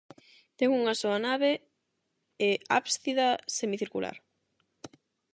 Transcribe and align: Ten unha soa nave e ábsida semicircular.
Ten 0.57 0.69
unha 0.79 0.93
soa 1.01 1.19
nave 1.27 1.51
e 2.47 2.51
ábsida 2.79 3.27
semicircular. 3.57 4.15